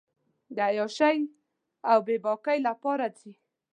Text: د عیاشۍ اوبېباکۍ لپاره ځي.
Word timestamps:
د 0.55 0.57
عیاشۍ 0.69 1.17
اوبېباکۍ 1.93 2.57
لپاره 2.67 3.05
ځي. 3.19 3.33